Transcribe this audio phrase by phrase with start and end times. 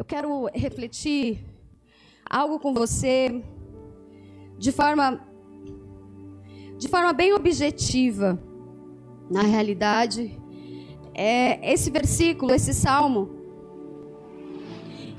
[0.00, 1.44] eu quero refletir
[2.24, 3.44] algo com você
[4.56, 5.20] de forma
[6.78, 8.42] de forma bem objetiva.
[9.30, 10.40] Na realidade,
[11.12, 13.28] é esse versículo, esse salmo,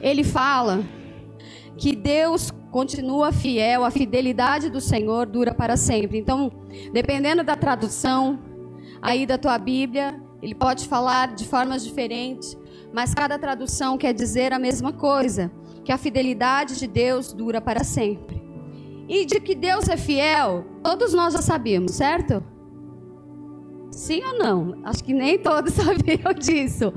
[0.02, 0.84] ele fala
[1.78, 6.18] que Deus continua fiel, a fidelidade do Senhor dura para sempre.
[6.18, 6.52] Então,
[6.92, 8.40] dependendo da tradução
[9.00, 12.58] aí da tua Bíblia, ele pode falar de formas diferentes,
[12.94, 15.52] mas cada tradução quer dizer a mesma coisa,
[15.84, 18.42] que a fidelidade de Deus dura para sempre.
[19.08, 22.44] E de que Deus é fiel, todos nós já sabíamos, certo?
[23.92, 24.78] Sim ou não?
[24.86, 26.94] Acho que nem todos sabiam disso.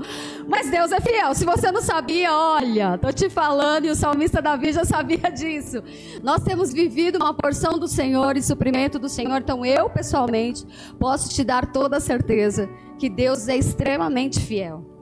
[0.47, 1.35] Mas Deus é fiel.
[1.35, 5.83] Se você não sabia, olha, tô te falando e o salmista Davi já sabia disso.
[6.23, 10.65] Nós temos vivido uma porção do Senhor e suprimento do Senhor, então eu pessoalmente
[10.97, 14.94] posso te dar toda a certeza que Deus é extremamente fiel.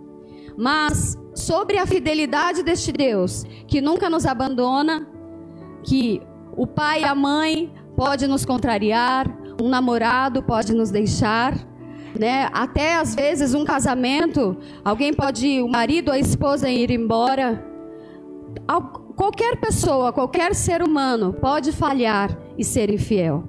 [0.57, 5.08] Mas sobre a fidelidade deste Deus, que nunca nos abandona,
[5.83, 6.22] que
[6.55, 9.27] o pai e a mãe pode nos contrariar,
[9.61, 11.55] um namorado pode nos deixar,
[12.17, 12.50] né?
[12.53, 17.66] Até às vezes um casamento, alguém pode, o marido ou a esposa ir embora.
[19.16, 23.44] Qualquer pessoa, qualquer ser humano pode falhar e ser infiel.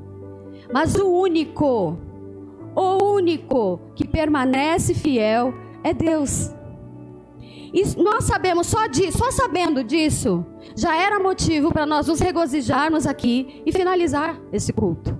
[0.72, 1.96] Mas o único,
[2.74, 6.50] o único que permanece fiel é Deus.
[7.74, 13.04] E nós sabemos só disso, só sabendo disso, já era motivo para nós nos regozijarmos
[13.04, 15.18] aqui e finalizar esse culto.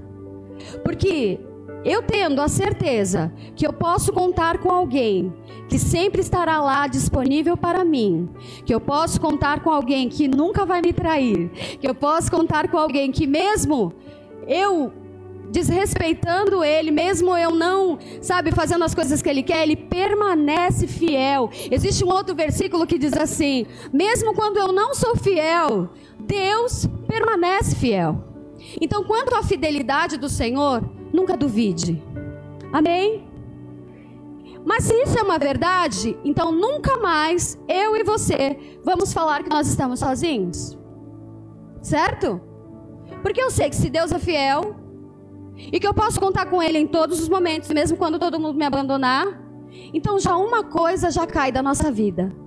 [0.85, 1.41] Porque
[1.85, 5.35] eu tendo a certeza que eu posso contar com alguém
[5.69, 8.29] que sempre estará lá disponível para mim,
[8.65, 12.69] que eu posso contar com alguém que nunca vai me trair, que eu posso contar
[12.69, 13.93] com alguém que mesmo
[14.47, 14.93] eu
[15.51, 21.51] desrespeitando ele, mesmo eu não, sabe, fazendo as coisas que ele quer, ele permanece fiel.
[21.71, 27.77] Existe um outro versículo que diz assim: mesmo quando eu não sou fiel, Deus permanece
[27.77, 28.25] fiel.
[28.81, 30.83] Então, quanto à fidelidade do Senhor,
[31.13, 32.03] nunca duvide.
[32.73, 33.29] Amém?
[34.65, 39.51] Mas se isso é uma verdade, então nunca mais eu e você vamos falar que
[39.51, 40.77] nós estamos sozinhos.
[41.83, 42.41] Certo?
[43.23, 44.75] Porque eu sei que se Deus é fiel
[45.57, 48.57] e que eu posso contar com Ele em todos os momentos, mesmo quando todo mundo
[48.57, 49.27] me abandonar,
[49.93, 52.45] então já uma coisa já cai da nossa vida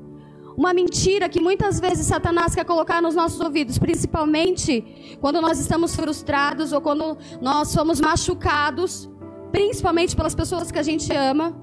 [0.57, 4.83] uma mentira que muitas vezes Satanás quer colocar nos nossos ouvidos, principalmente
[5.21, 9.07] quando nós estamos frustrados ou quando nós somos machucados,
[9.51, 11.55] principalmente pelas pessoas que a gente ama.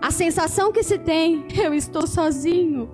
[0.00, 2.90] A sensação que se tem, eu estou sozinho.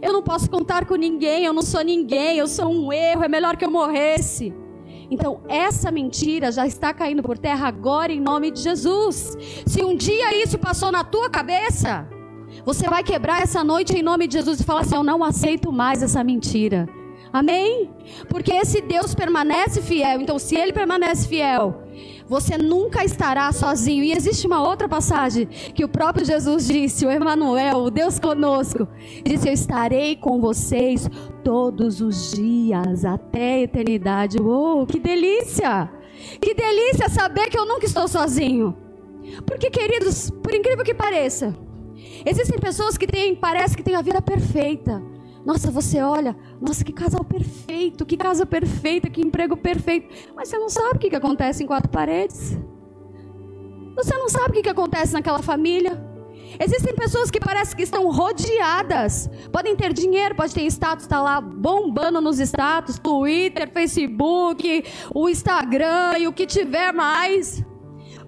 [0.00, 3.28] Eu não posso contar com ninguém, eu não sou ninguém, eu sou um erro, é
[3.28, 4.52] melhor que eu morresse.
[5.12, 9.36] Então, essa mentira já está caindo por terra agora em nome de Jesus.
[9.66, 12.08] Se um dia isso passou na tua cabeça,
[12.64, 15.70] você vai quebrar essa noite em nome de Jesus e falar assim: Eu não aceito
[15.70, 16.88] mais essa mentira.
[17.30, 17.90] Amém?
[18.30, 20.18] Porque esse Deus permanece fiel.
[20.22, 21.81] Então, se ele permanece fiel,
[22.28, 24.04] você nunca estará sozinho.
[24.04, 28.86] E existe uma outra passagem que o próprio Jesus disse, o Emanuel, o Deus conosco,
[29.24, 31.08] disse: Eu estarei com vocês
[31.44, 34.38] todos os dias até a eternidade.
[34.40, 35.90] Oh, que delícia!
[36.40, 38.76] Que delícia saber que eu nunca estou sozinho.
[39.44, 41.54] Porque, queridos, por incrível que pareça,
[42.24, 45.02] Existem pessoas que têm, parece que têm a vida perfeita.
[45.44, 50.08] Nossa, você olha, nossa, que casal perfeito, que casa perfeita, que emprego perfeito.
[50.36, 52.56] Mas você não sabe o que, que acontece em quatro paredes.
[53.96, 56.00] Você não sabe o que, que acontece naquela família.
[56.60, 59.28] Existem pessoas que parecem que estão rodeadas.
[59.50, 66.18] Podem ter dinheiro, pode ter status, está lá bombando nos status, Twitter, Facebook, o Instagram
[66.18, 67.64] e o que tiver mais.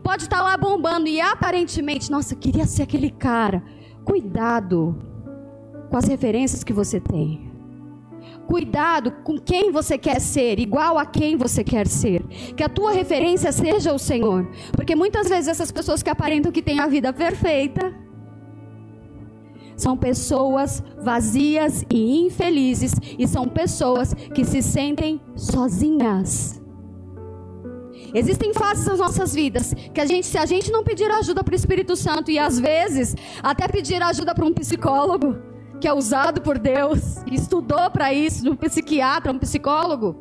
[0.02, 3.62] Pode estar tá lá bombando e aparentemente, nossa, queria ser aquele cara.
[4.04, 5.13] Cuidado
[5.90, 7.52] com as referências que você tem.
[8.46, 12.22] Cuidado com quem você quer ser, igual a quem você quer ser.
[12.56, 14.48] Que a tua referência seja o Senhor.
[14.72, 17.94] Porque muitas vezes essas pessoas que aparentam que têm a vida perfeita
[19.76, 26.60] são pessoas vazias e infelizes e são pessoas que se sentem sozinhas.
[28.14, 31.52] Existem fases nas nossas vidas que a gente, se a gente não pedir ajuda para
[31.52, 35.36] o Espírito Santo e às vezes até pedir ajuda para um psicólogo,
[35.84, 40.16] que é usado por Deus, estudou para isso, um psiquiatra, um psicólogo,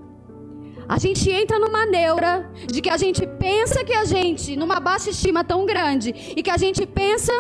[0.90, 5.10] a gente entra numa neura de que a gente pensa que a gente, numa baixa
[5.10, 7.32] estima tão grande, e que a gente pensa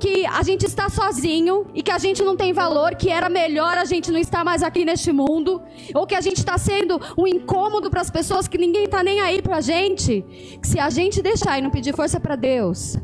[0.00, 3.78] que a gente está sozinho e que a gente não tem valor, que era melhor
[3.78, 5.62] a gente não estar mais aqui neste mundo,
[5.94, 9.20] ou que a gente está sendo um incômodo para as pessoas, que ninguém está nem
[9.20, 10.24] aí para a gente.
[10.60, 12.96] Que se a gente deixar e não pedir força para Deus,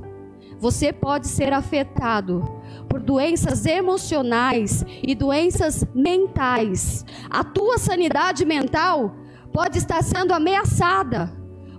[0.58, 2.51] você pode ser afetado
[2.88, 7.04] por doenças emocionais e doenças mentais.
[7.30, 9.14] A tua sanidade mental
[9.52, 11.32] pode estar sendo ameaçada.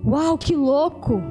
[0.06, 1.22] Uau, que louco!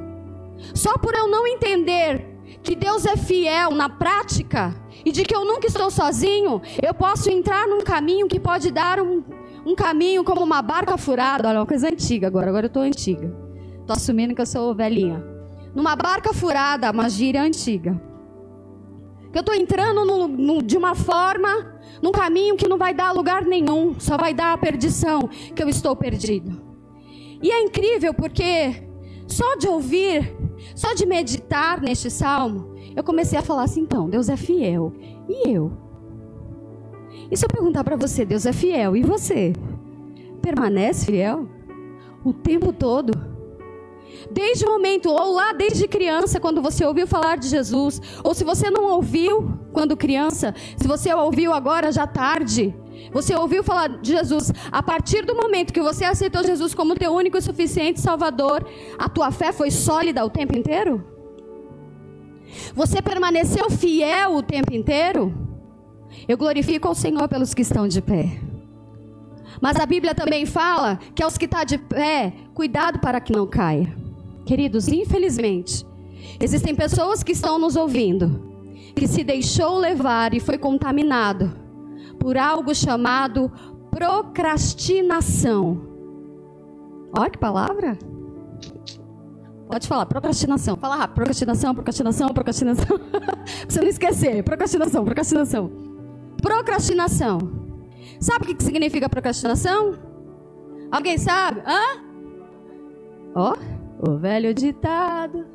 [0.74, 2.32] Só por eu não entender
[2.62, 4.74] que Deus é fiel na prática
[5.04, 9.00] e de que eu nunca estou sozinho, eu posso entrar num caminho que pode dar
[9.00, 9.22] um,
[9.66, 11.48] um caminho como uma barca furada.
[11.48, 13.34] Olha, uma coisa antiga agora, agora eu estou antiga.
[13.80, 15.24] Estou assumindo que eu sou velhinha.
[15.74, 18.00] Numa barca furada, uma gíria antiga.
[19.32, 23.12] Que eu estou entrando no, no, de uma forma, num caminho que não vai dar
[23.12, 26.60] lugar nenhum, só vai dar a perdição, que eu estou perdido.
[27.42, 28.86] E é incrível porque
[29.26, 30.36] só de ouvir,
[30.74, 34.92] só de meditar neste salmo, eu comecei a falar assim: então, Deus é fiel.
[35.28, 35.72] E eu?
[37.30, 39.54] E se eu perguntar para você, Deus é fiel, e você?
[40.42, 41.48] Permanece fiel?
[42.22, 43.31] O tempo todo?
[44.30, 48.44] Desde o momento, ou lá desde criança, quando você ouviu falar de Jesus, ou se
[48.44, 52.74] você não ouviu quando criança, se você ouviu agora já tarde,
[53.12, 57.12] você ouviu falar de Jesus, a partir do momento que você aceitou Jesus como teu
[57.12, 58.66] único e suficiente Salvador,
[58.98, 61.04] a tua fé foi sólida o tempo inteiro?
[62.74, 65.34] Você permaneceu fiel o tempo inteiro?
[66.28, 68.38] Eu glorifico ao Senhor pelos que estão de pé.
[69.60, 73.32] Mas a Bíblia também fala que aos que estão tá de pé, cuidado para que
[73.32, 74.01] não caia.
[74.44, 75.86] Queridos, infelizmente,
[76.40, 78.52] existem pessoas que estão nos ouvindo,
[78.94, 81.52] que se deixou levar e foi contaminado
[82.18, 83.50] por algo chamado
[83.90, 85.80] procrastinação.
[87.16, 87.98] Olha que palavra.
[89.68, 90.76] Pode falar, procrastinação.
[90.76, 91.14] Fala rápido.
[91.14, 93.00] Procrastinação, procrastinação, procrastinação.
[93.68, 94.42] você não esquecer.
[94.42, 95.70] Procrastinação, procrastinação.
[96.40, 97.38] Procrastinação.
[98.20, 99.94] Sabe o que significa procrastinação?
[100.90, 101.62] Alguém sabe?
[101.66, 102.02] Hã?
[103.34, 103.54] Ó.
[103.54, 103.71] Oh.
[104.04, 105.46] O velho ditado,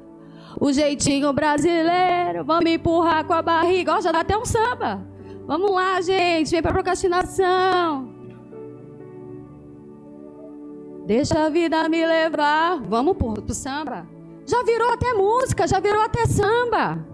[0.57, 3.95] o jeitinho brasileiro, vamos empurrar com a barriga.
[3.95, 5.05] Ó, já dá até um samba.
[5.45, 8.15] Vamos lá, gente, vem pra procrastinação.
[11.05, 12.81] Deixa a vida me levar.
[12.83, 14.07] Vamos pro, pro samba.
[14.45, 17.05] Já virou até música, já virou até samba.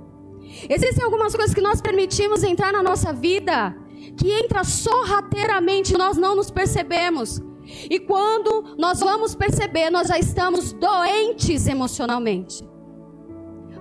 [0.69, 3.75] Existem algumas coisas que nós permitimos entrar na nossa vida
[4.17, 7.41] que entra sorrateiramente, nós não nos percebemos.
[7.89, 12.67] E quando nós vamos perceber, nós já estamos doentes emocionalmente.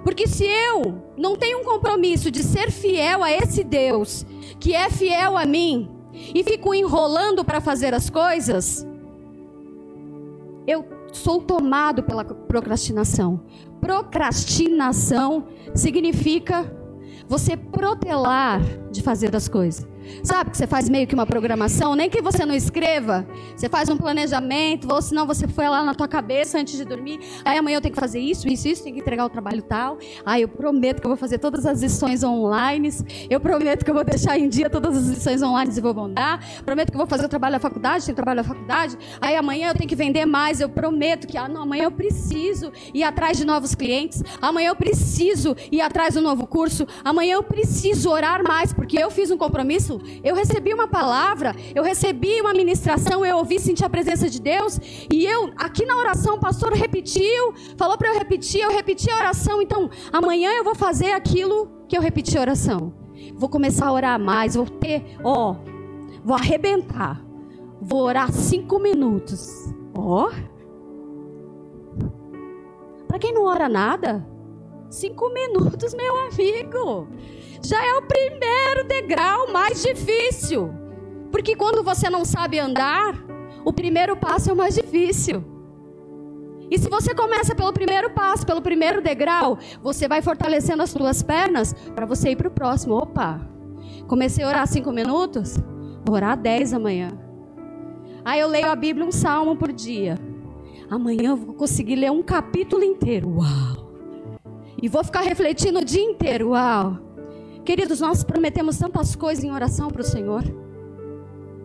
[0.04, 4.26] Porque se eu não tenho um compromisso de ser fiel a esse Deus,
[4.58, 5.88] que é fiel a mim,
[6.34, 8.86] e fico enrolando para fazer as coisas,
[10.66, 13.40] eu sou tomado pela procrastinação.
[13.80, 16.81] Procrastinação significa
[17.28, 18.60] você protelar
[18.90, 19.92] de fazer as coisas.
[20.22, 23.26] Sabe que você faz meio que uma programação, nem que você não escreva,
[23.56, 27.20] você faz um planejamento, ou senão você foi lá na tua cabeça antes de dormir,
[27.44, 29.98] aí amanhã eu tenho que fazer isso, isso, isso, tenho que entregar o trabalho tal.
[30.24, 32.90] Aí eu prometo que eu vou fazer todas as lições online,
[33.30, 36.44] eu prometo que eu vou deixar em dia todas as lições online e vou mandar,
[36.64, 39.68] prometo que eu vou fazer o trabalho da faculdade, tem trabalho da faculdade, aí amanhã
[39.68, 43.38] eu tenho que vender mais, eu prometo que ah, não, amanhã eu preciso ir atrás
[43.38, 48.42] de novos clientes, amanhã eu preciso ir atrás do novo curso, amanhã eu preciso orar
[48.42, 50.00] mais, porque eu fiz um compromisso isso.
[50.22, 54.78] Eu recebi uma palavra, eu recebi uma ministração, eu ouvi, senti a presença de Deus.
[55.12, 59.16] E eu, aqui na oração, o pastor repetiu, falou para eu repetir, eu repeti a
[59.16, 59.60] oração.
[59.60, 62.92] Então, amanhã eu vou fazer aquilo que eu repeti a oração.
[63.34, 65.56] Vou começar a orar mais, vou ter, ó,
[66.24, 67.20] vou arrebentar.
[67.80, 69.72] Vou orar cinco minutos.
[69.92, 70.30] Ó.
[73.08, 74.24] Para quem não ora nada,
[74.92, 77.08] cinco minutos, meu amigo
[77.64, 80.70] já é o primeiro degrau mais difícil.
[81.30, 83.14] Porque quando você não sabe andar,
[83.64, 85.44] o primeiro passo é o mais difícil.
[86.70, 91.22] E se você começa pelo primeiro passo, pelo primeiro degrau, você vai fortalecendo as suas
[91.22, 92.94] pernas para você ir para o próximo.
[92.94, 93.40] Opa,
[94.08, 95.56] comecei a orar cinco minutos,
[96.04, 97.10] vou orar dez amanhã.
[98.24, 100.18] Aí eu leio a Bíblia um salmo por dia.
[100.90, 103.28] Amanhã eu vou conseguir ler um capítulo inteiro.
[103.36, 103.81] Uau!
[104.82, 106.50] E vou ficar refletindo o dia inteiro.
[106.50, 106.98] Uau!
[107.64, 110.42] Queridos, nós prometemos tantas coisas em oração para o Senhor.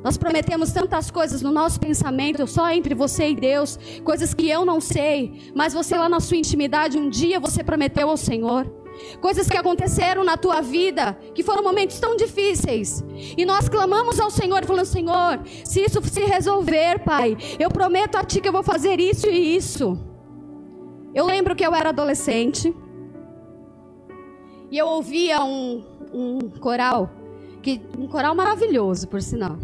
[0.04, 4.64] Nós prometemos tantas coisas no nosso pensamento, só entre você e Deus, coisas que eu
[4.64, 8.72] não sei, mas você lá na sua intimidade, um dia você prometeu ao Senhor.
[9.20, 13.04] Coisas que aconteceram na tua vida, que foram momentos tão difíceis.
[13.36, 18.24] E nós clamamos ao Senhor, falando: Senhor, se isso se resolver, Pai, eu prometo a
[18.24, 20.00] Ti que eu vou fazer isso e isso.
[21.14, 22.74] Eu lembro que eu era adolescente.
[24.70, 25.84] E eu ouvia um,
[26.14, 27.10] um coral,
[27.62, 29.58] que, um coral maravilhoso, por sinal,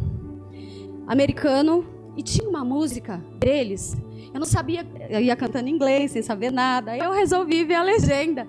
[1.08, 3.96] americano, e tinha uma música deles.
[4.34, 6.98] Eu não sabia, eu ia cantando inglês, sem saber nada.
[6.98, 8.48] Eu resolvi ver a legenda.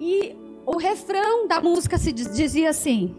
[0.00, 0.34] E
[0.64, 3.14] o refrão da música se dizia assim: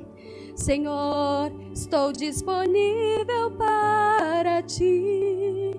[0.56, 5.72] Senhor, estou disponível para ti,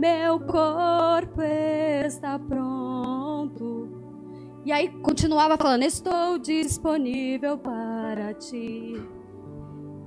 [0.00, 2.81] meu corpo está pronto.
[4.64, 8.94] E aí continuava falando: Estou disponível para ti.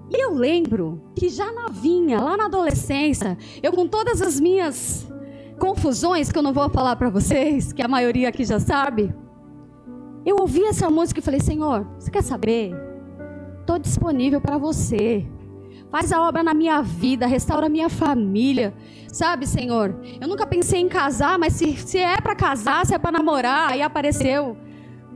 [0.09, 5.07] E eu lembro que já novinha, lá na adolescência, eu com todas as minhas
[5.59, 9.13] confusões que eu não vou falar para vocês, que a maioria aqui já sabe,
[10.25, 12.74] eu ouvi essa música e falei: Senhor, você quer saber?
[13.59, 15.25] Estou disponível para você.
[15.92, 18.74] Faz a obra na minha vida, restaura a minha família.
[19.08, 19.96] Sabe, Senhor?
[20.20, 23.72] Eu nunca pensei em casar, mas se, se é para casar, se é para namorar,
[23.72, 24.58] aí apareceu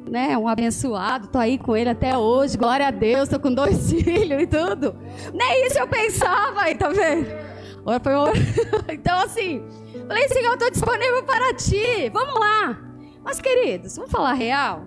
[0.09, 3.91] né, um abençoado, tô aí com ele até hoje, glória a Deus, tô com dois
[3.91, 4.95] filhos e tudo.
[5.33, 7.27] Nem isso eu pensava, aí, tá vendo?
[8.91, 9.63] Então, assim,
[10.07, 12.77] falei, Senhor, eu tô disponível para ti, vamos lá.
[13.23, 14.83] Mas, queridos, vamos falar real?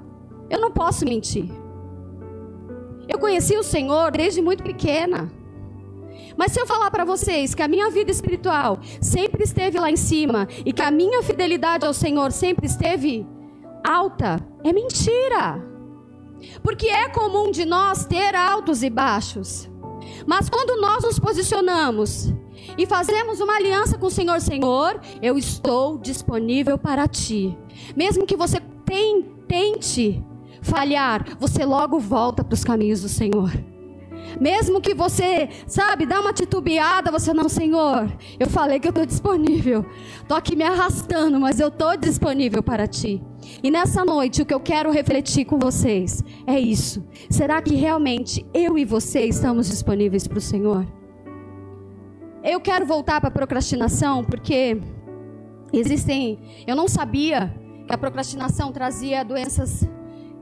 [0.49, 1.51] Eu não posso mentir.
[3.09, 5.31] Eu conheci o Senhor desde muito pequena.
[6.37, 9.97] Mas se eu falar para vocês que a minha vida espiritual sempre esteve lá em
[9.97, 13.27] cima e que a minha fidelidade ao Senhor sempre esteve
[13.85, 15.63] alta, é mentira.
[16.63, 19.71] Porque é comum de nós ter altos e baixos.
[20.27, 22.33] Mas quando nós nos posicionamos
[22.77, 27.57] e fazemos uma aliança com o Senhor, Senhor, eu estou disponível para ti.
[27.97, 28.61] Mesmo que você
[29.47, 30.23] tente
[30.61, 33.72] falhar, você logo volta para os caminhos do Senhor.
[34.41, 39.07] Mesmo que você, sabe, dá uma titubeada, você não, Senhor, eu falei que eu estou
[39.07, 39.85] disponível.
[40.21, 43.23] Estou aqui me arrastando, mas eu estou disponível para ti.
[43.63, 47.05] E nessa noite, o que eu quero refletir com vocês é isso.
[47.31, 50.87] Será que realmente eu e você estamos disponíveis para o Senhor?
[52.43, 54.81] Eu quero voltar para a procrastinação, porque
[55.73, 56.41] existem.
[56.67, 57.55] Eu não sabia
[57.87, 59.89] que a procrastinação trazia doenças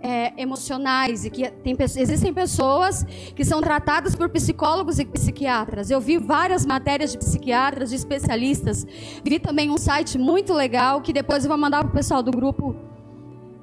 [0.02, 3.04] é, emocionais e que tem, existem pessoas
[3.34, 5.90] que são tratadas por psicólogos e psiquiatras.
[5.90, 8.86] Eu vi várias matérias de psiquiatras, de especialistas.
[9.24, 12.30] Vi também um site muito legal que depois eu vou mandar para o pessoal do
[12.30, 12.74] grupo,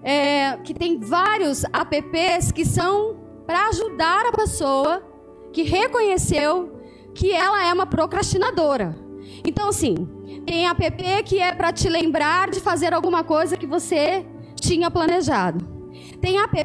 [0.03, 5.03] é, que tem vários apps que são para ajudar a pessoa
[5.51, 6.81] que reconheceu
[7.15, 8.95] que ela é uma procrastinadora.
[9.43, 9.95] Então, assim,
[10.45, 14.25] tem app que é para te lembrar de fazer alguma coisa que você
[14.59, 15.76] tinha planejado.
[16.21, 16.59] Tem app,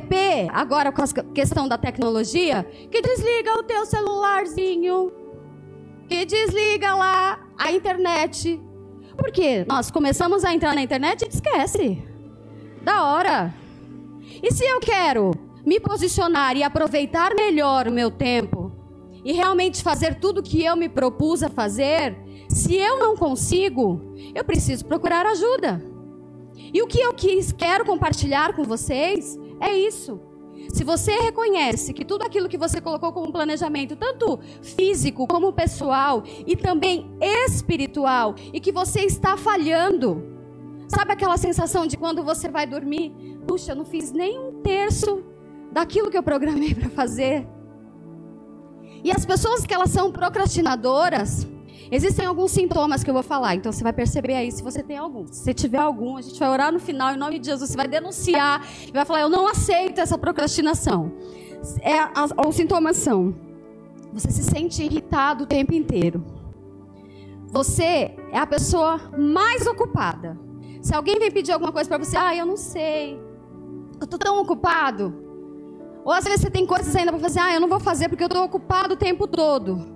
[0.53, 5.13] agora com a questão da tecnologia, que desliga o teu celularzinho,
[6.09, 8.61] que desliga lá a internet.
[9.17, 12.03] Porque nós começamos a entrar na internet e esquece.
[12.83, 13.55] Da hora.
[14.43, 15.33] E se eu quero
[15.65, 18.73] me posicionar e aproveitar melhor o meu tempo
[19.25, 22.17] e realmente fazer tudo o que eu me propus a fazer,
[22.49, 25.83] se eu não consigo, eu preciso procurar ajuda.
[26.75, 30.21] E o que eu quis, quero compartilhar com vocês é isso.
[30.73, 36.23] Se você reconhece que tudo aquilo que você colocou como planejamento, tanto físico como pessoal
[36.47, 40.23] e também espiritual, e que você está falhando,
[40.89, 43.13] sabe aquela sensação de quando você vai dormir?
[43.47, 45.25] Puxa, eu não fiz nem um terço
[45.73, 47.47] daquilo que eu programei para fazer.
[49.05, 51.47] E as pessoas que elas são procrastinadoras,
[51.95, 54.97] Existem alguns sintomas que eu vou falar, então você vai perceber aí se você tem
[54.97, 55.27] algum.
[55.27, 57.69] Se você tiver algum, a gente vai orar no final em nome de Jesus.
[57.69, 61.13] Você vai denunciar e vai falar: Eu não aceito essa procrastinação.
[61.83, 63.35] É, as, os sintomas são:
[64.11, 66.25] você se sente irritado o tempo inteiro.
[67.49, 70.41] Você é a pessoa mais ocupada.
[70.81, 73.21] Se alguém vem pedir alguma coisa para você, ah, eu não sei.
[74.01, 75.15] Eu tô tão ocupado.
[76.07, 78.25] Ou às vezes você tem coisas ainda para fazer, ah, eu não vou fazer porque
[78.25, 79.92] eu estou ocupado o tempo todo.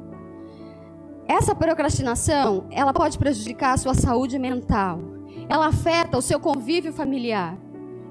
[1.29, 5.01] Essa procrastinação, ela pode prejudicar a sua saúde mental.
[5.49, 7.59] Ela afeta o seu convívio familiar.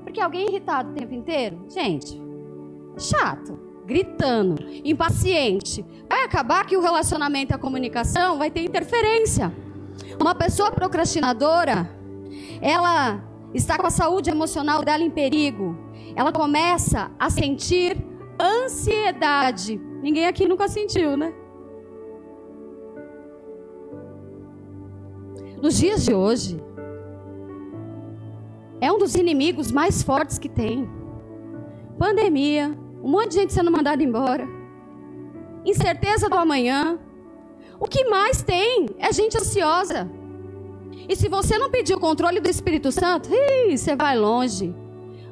[0.04, 2.22] Porque alguém irritado o tempo inteiro, gente,
[2.98, 9.54] chato, gritando, impaciente, vai acabar que o relacionamento e a comunicação vai ter interferência.
[10.20, 11.90] Uma pessoa procrastinadora,
[12.62, 15.78] ela está com a saúde emocional dela em perigo.
[16.16, 17.98] Ela começa a sentir
[18.40, 19.80] ansiedade.
[20.02, 21.34] Ninguém aqui nunca sentiu, né?
[25.66, 26.62] Nos dias de hoje,
[28.80, 30.88] é um dos inimigos mais fortes que tem.
[31.98, 34.48] Pandemia, um monte de gente sendo mandada embora,
[35.66, 37.00] incerteza do amanhã.
[37.80, 40.08] O que mais tem é gente ansiosa.
[41.10, 44.72] E se você não pedir o controle do Espírito Santo, ih, você vai longe.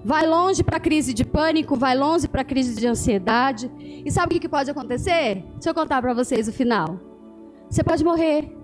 [0.03, 3.71] Vai longe para a crise de pânico, vai longe para a crise de ansiedade.
[4.03, 5.45] E sabe o que pode acontecer?
[5.53, 6.99] Deixa eu contar para vocês o final.
[7.69, 8.62] Você pode morrer.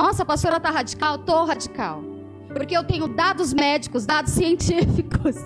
[0.00, 1.16] Nossa, pastora está radical?
[1.16, 2.02] Estou radical.
[2.48, 5.36] Porque eu tenho dados médicos, dados científicos.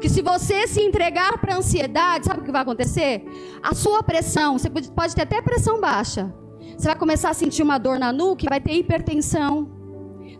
[0.00, 3.24] que se você se entregar para ansiedade, sabe o que vai acontecer?
[3.62, 6.34] A sua pressão, você pode ter até pressão baixa.
[6.76, 9.70] Você vai começar a sentir uma dor na nuca e vai ter hipertensão.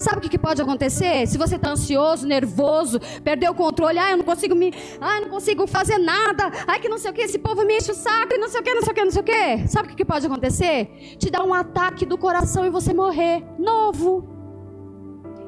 [0.02, 1.28] Sabe o que, pode acontecer?
[1.28, 4.74] Se você está ansioso, nervoso, perdeu o controle, ah, eu não consigo me.
[5.00, 6.50] Ah, eu não consigo fazer nada.
[6.66, 8.60] Ai, que não sei o que, esse povo me enche o saco e não sei
[8.60, 9.68] o que, não sei o que, não sei o que.
[9.68, 11.16] Sabe o que, que pode acontecer?
[11.18, 14.28] Te dar um ataque do coração e você morrer novo.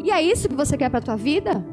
[0.05, 1.67] E é isso que você quer para a tua vida?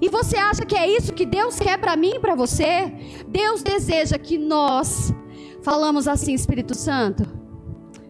[0.00, 2.92] E você acha que é isso que Deus quer para mim e para você?
[3.26, 5.12] Deus deseja que nós
[5.60, 7.26] falamos assim, Espírito Santo,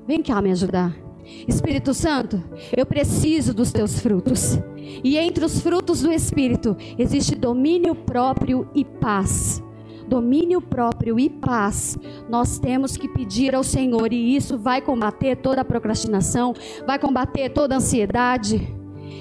[0.06, 1.05] vem cá me ajudar.
[1.46, 2.42] Espírito Santo,
[2.76, 4.58] eu preciso dos teus frutos.
[5.02, 9.62] E entre os frutos do Espírito existe domínio próprio e paz.
[10.06, 11.98] Domínio próprio e paz.
[12.28, 16.54] Nós temos que pedir ao Senhor, e isso vai combater toda a procrastinação,
[16.86, 18.74] vai combater toda a ansiedade.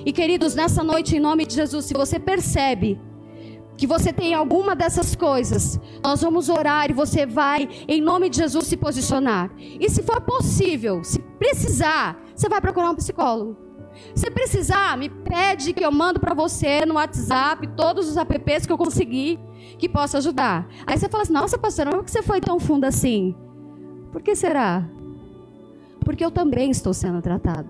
[0.05, 2.99] E queridos, nessa noite, em nome de Jesus, se você percebe
[3.77, 8.37] que você tem alguma dessas coisas, nós vamos orar e você vai, em nome de
[8.37, 9.51] Jesus, se posicionar.
[9.57, 13.57] E se for possível, se precisar, você vai procurar um psicólogo.
[14.13, 18.71] Se precisar, me pede que eu mando para você no WhatsApp todos os apps que
[18.71, 19.39] eu conseguir
[19.77, 20.67] que possa ajudar.
[20.85, 23.35] Aí você fala assim: Nossa, pastora, por que você foi tão fundo assim?
[24.11, 24.85] Por que será?
[26.03, 27.69] Porque eu também estou sendo tratada.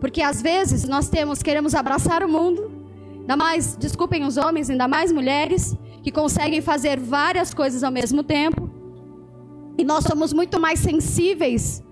[0.00, 2.78] Porque às vezes nós temos, queremos abraçar o mundo,
[3.20, 8.22] Ainda mais, desculpem os homens, ainda mais mulheres, que conseguem fazer várias coisas ao mesmo
[8.22, 8.70] tempo.
[9.76, 11.82] E nós somos muito mais sensíveis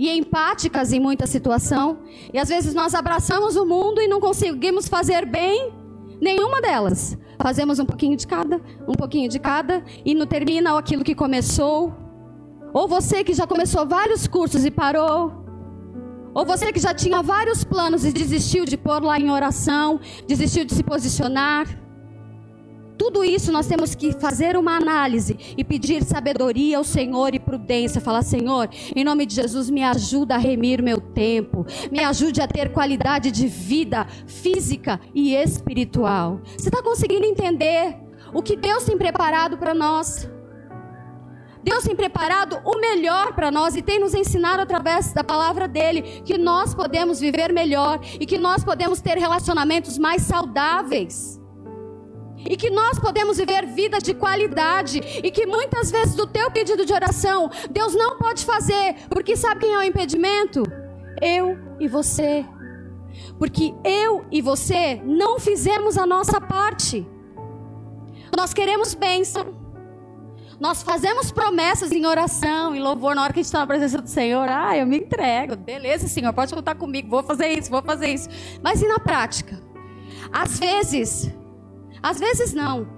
[0.00, 1.98] e empáticas em muita situação.
[2.32, 5.74] E às vezes nós abraçamos o mundo e não conseguimos fazer bem
[6.18, 7.18] nenhuma delas.
[7.38, 11.94] Fazemos um pouquinho de cada, um pouquinho de cada, e não termina aquilo que começou.
[12.72, 15.44] Ou você que já começou vários cursos e parou.
[16.32, 20.64] Ou você que já tinha vários planos e desistiu de pôr lá em oração, desistiu
[20.64, 21.66] de se posicionar.
[22.96, 28.00] Tudo isso nós temos que fazer uma análise e pedir sabedoria ao Senhor e prudência.
[28.00, 31.66] Falar, Senhor, em nome de Jesus, me ajuda a remir meu tempo.
[31.90, 36.40] Me ajude a ter qualidade de vida física e espiritual.
[36.56, 37.96] Você está conseguindo entender
[38.32, 40.30] o que Deus tem preparado para nós?
[41.62, 46.22] Deus tem preparado o melhor para nós e tem nos ensinado através da palavra dele
[46.24, 51.39] que nós podemos viver melhor e que nós podemos ter relacionamentos mais saudáveis.
[52.48, 55.00] E que nós podemos viver vida de qualidade.
[55.22, 58.96] E que muitas vezes do teu pedido de oração, Deus não pode fazer.
[59.08, 60.62] Porque sabe quem é o impedimento?
[61.20, 62.44] Eu e você.
[63.38, 67.06] Porque eu e você não fizemos a nossa parte.
[68.36, 69.58] Nós queremos bênção.
[70.60, 74.00] Nós fazemos promessas em oração, em louvor, na hora que a gente está na presença
[74.00, 74.46] do Senhor.
[74.46, 75.56] Ah, eu me entrego.
[75.56, 77.08] Beleza, Senhor, pode contar comigo.
[77.08, 78.28] Vou fazer isso, vou fazer isso.
[78.62, 79.58] Mas e na prática?
[80.30, 81.34] Às vezes,
[82.02, 82.88] às vezes não.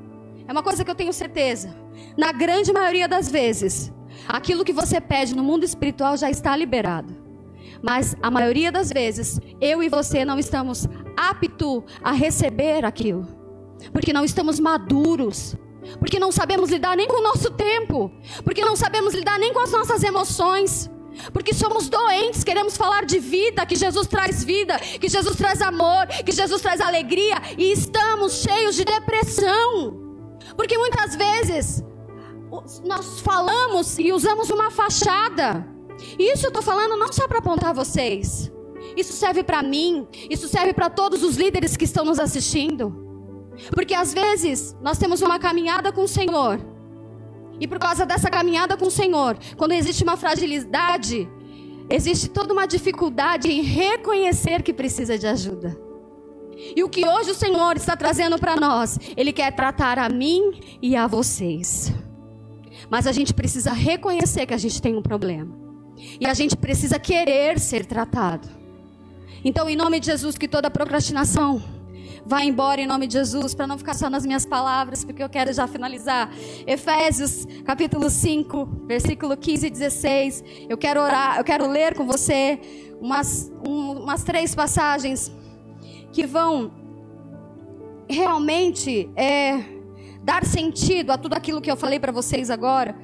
[0.46, 1.74] É uma coisa que eu tenho certeza.
[2.16, 3.92] Na grande maioria das vezes,
[4.28, 7.14] aquilo que você pede no mundo espiritual já está liberado.
[7.82, 13.26] Mas a maioria das vezes, eu e você não estamos aptos a receber aquilo.
[13.92, 15.56] Porque não estamos maduros
[15.98, 18.10] porque não sabemos lidar nem com o nosso tempo,
[18.44, 20.90] porque não sabemos lidar nem com as nossas emoções.
[21.32, 26.06] Porque somos doentes, queremos falar de vida, que Jesus traz vida, que Jesus traz amor,
[26.06, 30.00] que Jesus traz alegria, e estamos cheios de depressão.
[30.56, 31.82] Porque muitas vezes
[32.84, 35.66] nós falamos e usamos uma fachada.
[36.18, 38.50] E isso eu estou falando não só para apontar vocês.
[38.96, 43.02] Isso serve para mim, isso serve para todos os líderes que estão nos assistindo.
[43.72, 46.71] Porque às vezes nós temos uma caminhada com o Senhor.
[47.62, 51.28] E por causa dessa caminhada com o Senhor, quando existe uma fragilidade,
[51.88, 55.78] existe toda uma dificuldade em reconhecer que precisa de ajuda.
[56.74, 60.58] E o que hoje o Senhor está trazendo para nós, Ele quer tratar a mim
[60.82, 61.92] e a vocês.
[62.90, 65.56] Mas a gente precisa reconhecer que a gente tem um problema.
[66.18, 68.48] E a gente precisa querer ser tratado.
[69.44, 71.62] Então, em nome de Jesus, que toda procrastinação
[72.24, 75.28] Vá embora em nome de Jesus, para não ficar só nas minhas palavras, porque eu
[75.28, 76.30] quero já finalizar.
[76.66, 80.44] Efésios, capítulo 5, versículo 15 e 16.
[80.68, 82.60] Eu quero orar, eu quero ler com você
[83.00, 85.32] umas, um, umas três passagens
[86.12, 86.70] que vão
[88.08, 89.64] realmente é,
[90.22, 92.96] dar sentido a tudo aquilo que eu falei para vocês agora.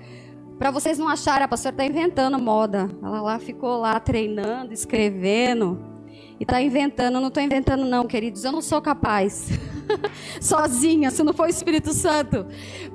[0.58, 2.88] Para vocês não acharem, a pastora está inventando moda.
[3.02, 5.97] Ela lá ficou lá treinando, escrevendo
[6.38, 7.20] e está inventando.
[7.20, 8.44] Não estou inventando, não, queridos.
[8.44, 9.50] Eu não sou capaz,
[10.40, 12.46] sozinha, se não for o Espírito Santo,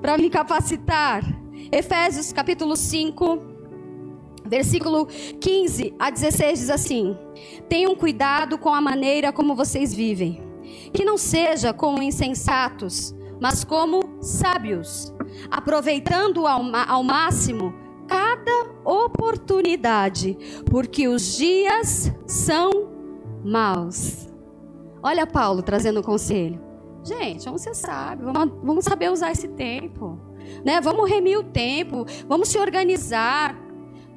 [0.02, 1.24] para me capacitar.
[1.72, 3.40] Efésios capítulo 5,
[4.46, 7.18] versículo 15 a 16 diz assim:
[7.68, 10.42] Tenham cuidado com a maneira como vocês vivem,
[10.94, 15.14] que não seja como insensatos, mas como sábios,
[15.50, 17.74] aproveitando ao, ao máximo
[18.08, 20.38] cada oportunidade,
[20.70, 22.93] porque os dias são
[23.44, 24.28] maus.
[25.02, 26.60] Olha Paulo trazendo um conselho.
[27.04, 30.18] Gente, vamos ser sábios, vamos, vamos saber usar esse tempo.
[30.64, 30.80] Né?
[30.80, 33.62] Vamos remir o tempo, vamos se organizar.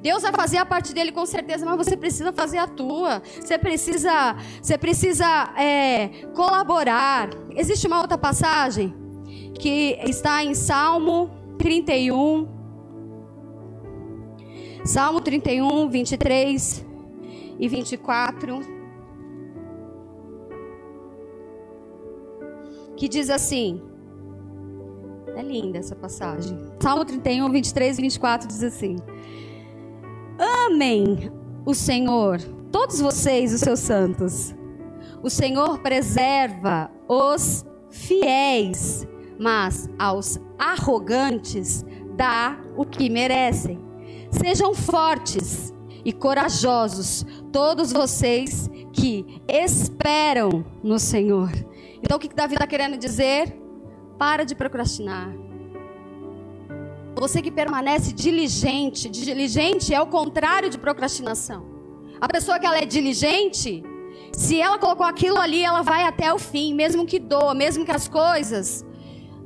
[0.01, 3.21] Deus vai fazer a parte dele com certeza, mas você precisa fazer a tua.
[3.41, 5.25] Você precisa, você precisa
[5.57, 7.29] é, colaborar.
[7.55, 8.95] Existe uma outra passagem
[9.59, 12.47] que está em Salmo 31.
[14.85, 16.85] Salmo 31, 23
[17.59, 18.76] e 24.
[22.97, 23.81] Que diz assim.
[25.35, 26.57] É linda essa passagem.
[26.81, 28.97] Salmo 31, 23 e 24 diz assim:
[30.65, 31.31] Amém
[31.65, 34.55] o Senhor, todos vocês, os seus santos.
[35.21, 39.07] O Senhor preserva os fiéis,
[39.39, 43.79] mas aos arrogantes dá o que merecem.
[44.31, 51.51] Sejam fortes e corajosos, todos vocês que esperam no Senhor.
[52.07, 53.53] Então o que Davi está querendo dizer?
[54.17, 55.29] Para de procrastinar.
[57.17, 61.65] Você que permanece diligente, diligente é o contrário de procrastinação.
[62.21, 63.83] A pessoa que ela é diligente,
[64.31, 67.91] se ela colocou aquilo ali, ela vai até o fim, mesmo que doa, mesmo que
[67.91, 68.85] as coisas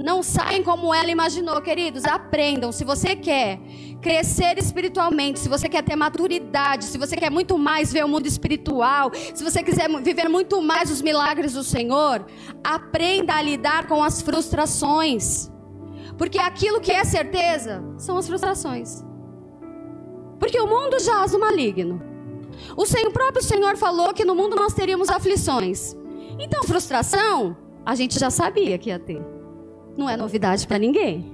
[0.03, 2.05] não saem como ela imaginou, queridos.
[2.05, 2.71] Aprendam.
[2.71, 3.59] Se você quer
[4.01, 8.25] crescer espiritualmente, se você quer ter maturidade, se você quer muito mais ver o mundo
[8.25, 12.25] espiritual, se você quiser viver muito mais os milagres do Senhor,
[12.63, 15.51] aprenda a lidar com as frustrações.
[16.17, 19.03] Porque aquilo que é certeza são as frustrações.
[20.39, 22.01] Porque o mundo jaz o maligno.
[22.75, 25.95] O, Senhor, o próprio Senhor falou que no mundo nós teríamos aflições.
[26.39, 29.30] Então, frustração, a gente já sabia que ia ter.
[30.01, 31.31] Não é novidade para ninguém.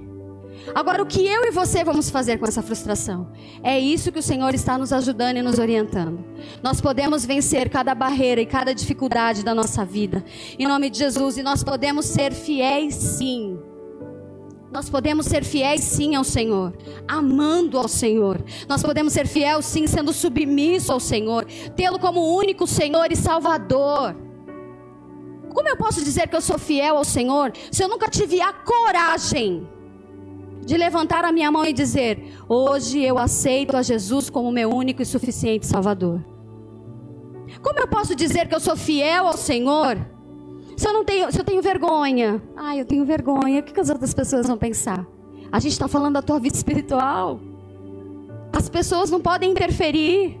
[0.74, 3.32] Agora, o que eu e você vamos fazer com essa frustração?
[3.62, 6.22] É isso que o Senhor está nos ajudando e nos orientando.
[6.62, 10.22] Nós podemos vencer cada barreira e cada dificuldade da nossa vida,
[10.58, 13.58] em nome de Jesus, e nós podemos ser fiéis sim.
[14.70, 16.76] Nós podemos ser fiéis sim ao Senhor,
[17.08, 18.44] amando ao Senhor.
[18.68, 24.27] Nós podemos ser fiéis sim, sendo submisso ao Senhor, tê-lo como único Senhor e Salvador.
[25.58, 28.52] Como eu posso dizer que eu sou fiel ao Senhor se eu nunca tive a
[28.52, 29.68] coragem
[30.64, 35.02] de levantar a minha mão e dizer: Hoje eu aceito a Jesus como meu único
[35.02, 36.24] e suficiente Salvador.
[37.60, 39.98] Como eu posso dizer que eu sou fiel ao Senhor
[40.76, 42.40] se eu não tenho, se eu tenho vergonha?
[42.56, 43.58] Ah, eu tenho vergonha.
[43.58, 45.04] O que, as outras pessoas vão pensar?
[45.50, 47.40] A gente está falando da tua vida espiritual.
[48.52, 50.40] As pessoas não podem interferir.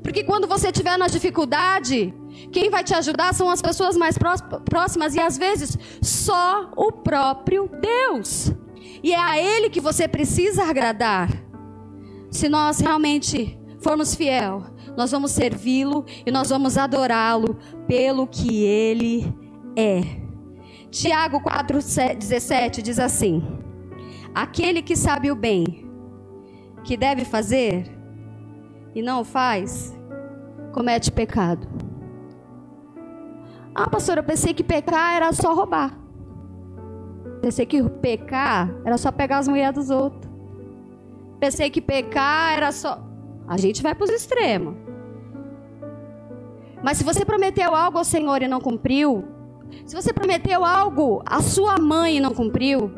[0.00, 2.14] Porque quando você estiver na dificuldade,
[2.52, 4.16] quem vai te ajudar são as pessoas mais
[4.64, 8.52] próximas e às vezes só o próprio Deus.
[9.02, 11.28] E é a Ele que você precisa agradar.
[12.30, 14.64] Se nós realmente formos fiel,
[14.96, 19.32] nós vamos servi-lo e nós vamos adorá-lo pelo que Ele
[19.76, 20.00] é.
[20.90, 23.42] Tiago 4,17 diz assim:
[24.34, 25.84] Aquele que sabe o bem
[26.84, 27.90] que deve fazer
[28.94, 29.96] e não o faz,
[30.72, 31.83] comete pecado.
[33.74, 35.98] Ah, pastora, eu pensei que pecar era só roubar.
[37.42, 40.30] Pensei que pecar era só pegar as mulheres dos outros.
[41.40, 43.02] Pensei que pecar era só.
[43.48, 44.76] A gente vai para os extremos.
[46.82, 49.24] Mas se você prometeu algo ao Senhor e não cumpriu,
[49.84, 52.92] se você prometeu algo à sua mãe e não cumpriu,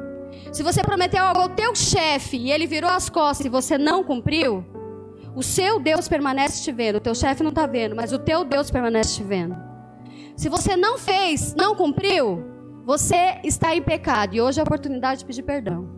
[0.52, 4.04] se você prometeu algo ao teu chefe e ele virou as costas e você não
[4.04, 4.64] cumpriu,
[5.34, 6.96] o seu Deus permanece te vendo.
[6.96, 9.56] O teu chefe não está vendo, mas o teu Deus permanece te vendo.
[10.36, 12.44] Se você não fez, não cumpriu,
[12.84, 15.88] você está em pecado e hoje é a oportunidade de pedir perdão.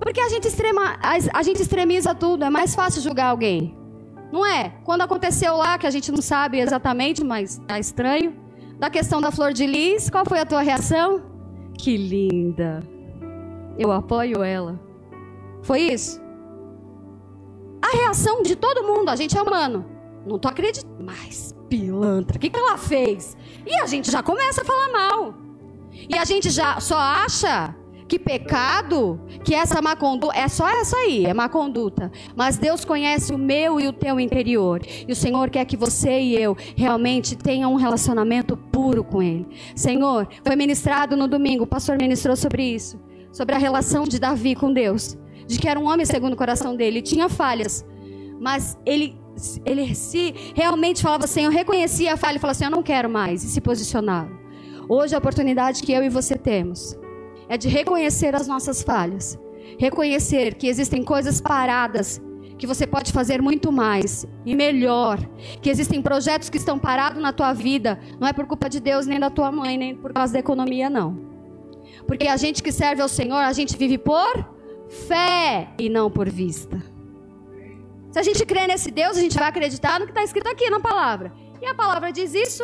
[0.00, 0.98] Porque a gente, extrema,
[1.32, 3.76] a, gente extremiza tudo, é mais fácil julgar alguém.
[4.32, 4.70] Não é?
[4.82, 8.34] Quando aconteceu lá, que a gente não sabe exatamente, mas tá estranho,
[8.78, 11.22] da questão da flor de lis, qual foi a tua reação?
[11.78, 12.82] Que linda.
[13.78, 14.80] Eu apoio ela.
[15.62, 16.20] Foi isso?
[17.82, 19.86] A reação de todo mundo, a gente é humano.
[20.26, 21.04] Não tô acreditando.
[21.04, 23.36] Mas pilantra, o que, que ela fez?
[23.66, 25.34] E a gente já começa a falar mal.
[26.08, 27.74] E a gente já só acha
[28.06, 32.12] que pecado, que essa má conduta, é só essa aí, é má conduta.
[32.36, 34.82] Mas Deus conhece o meu e o teu interior.
[34.86, 39.46] E o Senhor quer que você e eu realmente tenham um relacionamento puro com Ele.
[39.74, 43.00] Senhor, foi ministrado no domingo, o pastor ministrou sobre isso.
[43.32, 45.16] Sobre a relação de Davi com Deus.
[45.46, 47.02] De que era um homem segundo o coração dele.
[47.02, 47.84] Tinha falhas.
[48.38, 49.23] Mas ele
[49.64, 53.08] ele se realmente falava assim, eu reconhecia a falha e falava assim, eu não quero
[53.08, 54.30] mais, e se posicionava.
[54.88, 56.96] Hoje a oportunidade que eu e você temos
[57.48, 59.38] é de reconhecer as nossas falhas,
[59.78, 62.20] reconhecer que existem coisas paradas
[62.58, 65.18] que você pode fazer muito mais e melhor,
[65.60, 69.06] que existem projetos que estão parados na tua vida, não é por culpa de Deus
[69.06, 71.18] nem da tua mãe, nem por causa da economia não.
[72.06, 74.48] Porque a gente que serve ao Senhor, a gente vive por
[74.88, 76.93] fé e não por vista.
[78.14, 80.70] Se a gente crê nesse Deus, a gente vai acreditar no que está escrito aqui
[80.70, 81.32] na palavra.
[81.60, 82.62] E a palavra diz isso.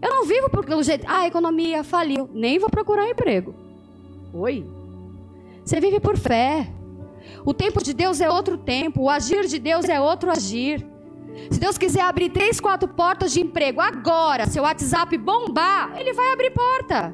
[0.00, 3.56] Eu não vivo pelo jeito, ah, a economia faliu, nem vou procurar emprego.
[4.32, 4.64] Oi?
[5.64, 6.72] Você vive por fé.
[7.44, 10.86] O tempo de Deus é outro tempo, o agir de Deus é outro agir.
[11.50, 16.32] Se Deus quiser abrir três, quatro portas de emprego agora, seu WhatsApp bombar, Ele vai
[16.32, 17.12] abrir porta.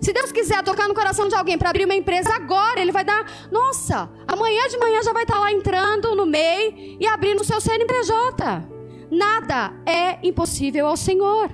[0.00, 3.04] Se Deus quiser tocar no coração de alguém para abrir uma empresa agora, Ele vai
[3.04, 3.48] dar.
[3.50, 7.44] Nossa, amanhã de manhã já vai estar tá lá entrando no MEI e abrindo o
[7.44, 8.68] seu CNPJ.
[9.10, 11.50] Nada é impossível ao Senhor.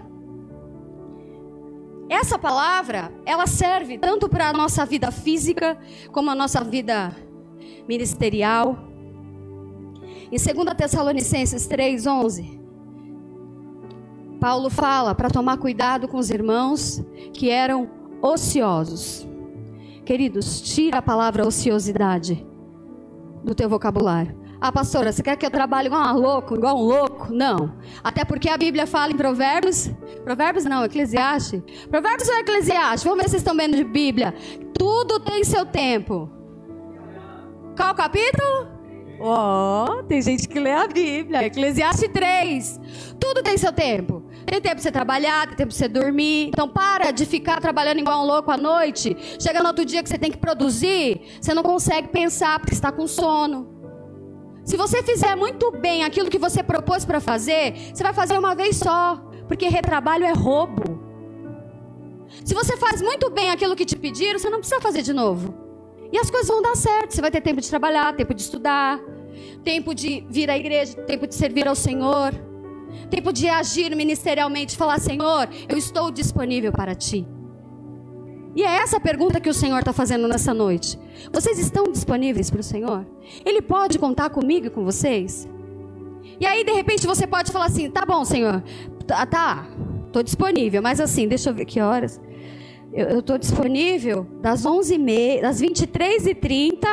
[2.09, 5.79] Essa palavra, ela serve tanto para a nossa vida física,
[6.11, 7.16] como a nossa vida
[7.88, 8.77] ministerial.
[10.31, 12.61] Em 2 Tessalonicenses 3:11,
[14.40, 17.88] Paulo fala para tomar cuidado com os irmãos que eram
[18.23, 19.27] ociosos.
[20.05, 22.47] Queridos, tira a palavra ociosidade
[23.45, 24.41] do teu vocabulário.
[24.61, 27.33] Ah, pastora, você quer que eu trabalhe igual um louco, igual um louco?
[27.33, 27.75] Não.
[28.03, 29.91] Até porque a Bíblia fala em Provérbios.
[30.23, 31.61] Provérbios não, Eclesiastes.
[31.91, 33.03] Provérbios ou Eclesiastes?
[33.03, 34.33] Vamos ver se vocês estão vendo de Bíblia.
[34.73, 36.31] Tudo tem seu tempo.
[37.77, 38.69] Qual capítulo?
[39.19, 41.45] Ó, oh, tem gente que lê a Bíblia.
[41.45, 42.81] Eclesiastes 3.
[43.19, 44.23] Tudo tem seu tempo.
[44.47, 46.49] Tem tempo para você trabalhar, tem tempo para você dormir.
[46.49, 49.17] Então para de ficar trabalhando igual um louco à noite.
[49.41, 52.91] Chega no outro dia que você tem que produzir, você não consegue pensar porque está
[52.91, 53.73] com sono.
[54.65, 58.55] Se você fizer muito bem aquilo que você propôs para fazer, você vai fazer uma
[58.55, 59.17] vez só,
[59.49, 61.03] porque retrabalho é roubo.
[62.45, 65.55] Se você faz muito bem aquilo que te pediram, você não precisa fazer de novo.
[66.13, 67.15] E as coisas vão dar certo.
[67.15, 69.01] Você vai ter tempo de trabalhar, tempo de estudar,
[69.65, 72.33] tempo de vir à igreja, tempo de servir ao Senhor,
[73.11, 77.27] tempo de agir ministerialmente, falar: Senhor, eu estou disponível para ti.
[78.55, 80.99] E é essa a pergunta que o Senhor está fazendo nessa noite.
[81.33, 83.07] Vocês estão disponíveis para o Senhor?
[83.45, 85.49] Ele pode contar comigo e com vocês?
[86.39, 88.63] E aí, de repente, você pode falar assim: tá bom, Senhor,
[89.07, 89.67] tá, tá,
[90.13, 92.21] tô disponível, mas assim, deixa eu ver que horas.
[92.93, 96.87] Eu estou disponível das 11h30, das 23h30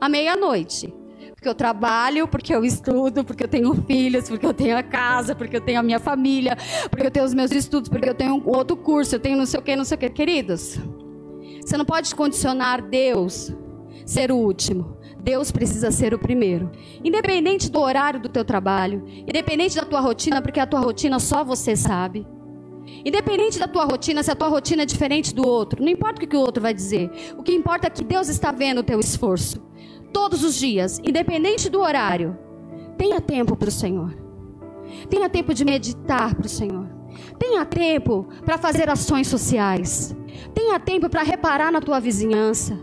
[0.00, 0.92] à meia-noite.
[1.44, 5.34] Porque eu trabalho, porque eu estudo, porque eu tenho filhos, porque eu tenho a casa,
[5.34, 6.56] porque eu tenho a minha família,
[6.88, 9.60] porque eu tenho os meus estudos, porque eu tenho outro curso, eu tenho não sei
[9.60, 10.08] o que, não sei o que.
[10.08, 10.80] Queridos,
[11.60, 13.52] você não pode condicionar Deus
[14.06, 14.96] ser o último.
[15.22, 16.72] Deus precisa ser o primeiro.
[17.04, 21.44] Independente do horário do teu trabalho, independente da tua rotina, porque a tua rotina só
[21.44, 22.26] você sabe.
[23.04, 26.26] Independente da tua rotina, se a tua rotina é diferente do outro, não importa o
[26.26, 27.10] que o outro vai dizer.
[27.36, 29.62] O que importa é que Deus está vendo o teu esforço.
[30.14, 32.38] Todos os dias, independente do horário.
[32.96, 34.16] Tenha tempo para o Senhor.
[35.10, 36.88] Tenha tempo de meditar para o Senhor.
[37.36, 40.16] Tenha tempo para fazer ações sociais.
[40.54, 42.78] Tenha tempo para reparar na tua vizinhança.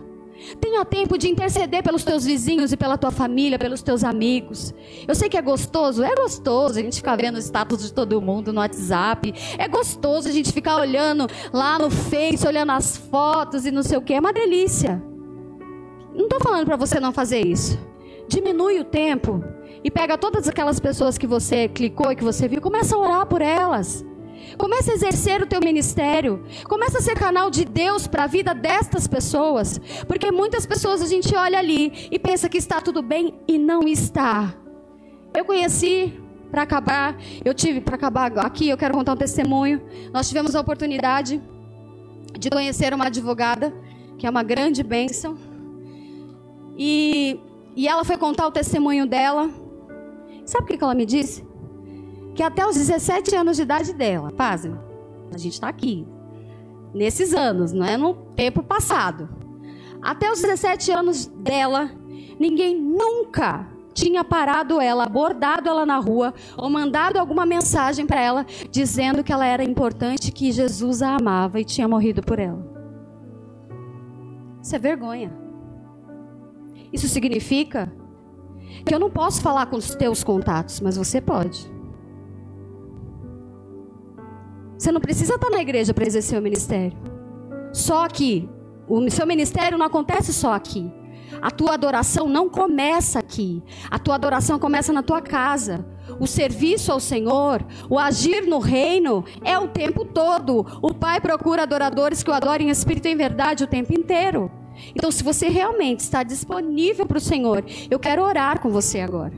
[0.60, 4.74] Tenha tempo de interceder pelos teus vizinhos e pela tua família, pelos teus amigos.
[5.08, 8.20] Eu sei que é gostoso, é gostoso a gente ficar vendo o status de todo
[8.20, 9.32] mundo no WhatsApp.
[9.56, 13.96] É gostoso a gente ficar olhando lá no Face, olhando as fotos e não sei
[13.96, 14.12] o que.
[14.12, 15.02] É uma delícia.
[16.14, 17.78] Não estou falando para você não fazer isso.
[18.28, 19.42] Diminui o tempo
[19.84, 23.26] e pega todas aquelas pessoas que você clicou e que você viu, começa a orar
[23.26, 24.04] por elas.
[24.58, 26.44] Comece a exercer o teu ministério.
[26.68, 29.80] Comece a ser canal de Deus para a vida destas pessoas.
[30.06, 33.82] Porque muitas pessoas a gente olha ali e pensa que está tudo bem e não
[33.88, 34.54] está.
[35.34, 36.20] Eu conheci,
[36.50, 39.80] para acabar, eu tive, para acabar aqui, eu quero contar um testemunho.
[40.12, 41.40] Nós tivemos a oportunidade
[42.38, 43.72] de conhecer uma advogada,
[44.18, 45.36] que é uma grande bênção.
[46.76, 47.38] E,
[47.76, 49.50] e ela foi contar o testemunho dela.
[50.44, 51.52] Sabe o que ela me disse?
[52.34, 54.78] que até os 17 anos de idade dela, pasme,
[55.32, 56.06] a gente está aqui,
[56.94, 59.28] nesses anos, não é no tempo passado.
[60.00, 61.90] Até os 17 anos dela,
[62.38, 68.46] ninguém nunca tinha parado ela, abordado ela na rua ou mandado alguma mensagem para ela
[68.70, 72.66] dizendo que ela era importante, que Jesus a amava e tinha morrido por ela.
[74.62, 75.41] Isso é vergonha.
[76.92, 77.92] Isso significa
[78.84, 81.70] que eu não posso falar com os teus contatos, mas você pode.
[84.78, 86.98] Você não precisa estar na igreja para exercer o ministério.
[87.72, 88.48] Só aqui.
[88.88, 90.92] O seu ministério não acontece só aqui.
[91.40, 93.62] A tua adoração não começa aqui.
[93.90, 95.86] A tua adoração começa na tua casa.
[96.18, 100.66] O serviço ao Senhor, o agir no reino, é o tempo todo.
[100.82, 104.50] O Pai procura adoradores que o adorem em espírito e em verdade o tempo inteiro.
[104.94, 109.32] Então, se você realmente está disponível para o Senhor, eu quero orar com você agora.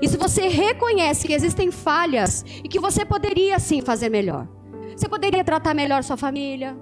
[0.00, 4.48] E se você reconhece que existem falhas e que você poderia sim fazer melhor,
[4.96, 6.76] você poderia tratar melhor sua família,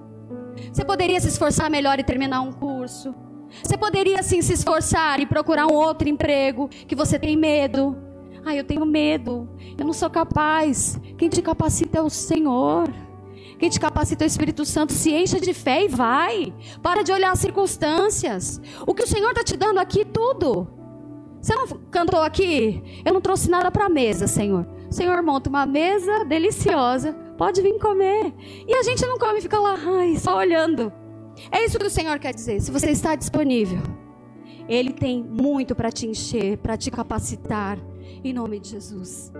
[0.71, 3.13] você poderia se esforçar melhor e terminar um curso,
[3.63, 7.97] você poderia sim se esforçar e procurar um outro emprego que você tem medo.
[8.45, 10.99] Ah, eu tenho medo, eu não sou capaz.
[11.17, 12.91] Quem te capacita é o Senhor.
[13.61, 14.91] Quem te capacita é o Espírito Santo.
[14.91, 16.51] Se encha de fé e vai.
[16.81, 18.59] Para de olhar as circunstâncias.
[18.87, 20.67] O que o Senhor está te dando aqui, tudo.
[21.39, 22.81] Você não cantou aqui?
[23.05, 24.67] Eu não trouxe nada para a mesa, Senhor.
[24.89, 27.13] O Senhor monta uma mesa deliciosa.
[27.37, 28.33] Pode vir comer.
[28.67, 30.91] E a gente não come e fica lá, ai, só olhando.
[31.51, 32.59] É isso que o Senhor quer dizer.
[32.61, 33.83] Se você está disponível,
[34.67, 37.77] Ele tem muito para te encher, para te capacitar.
[38.23, 39.31] Em nome de Jesus.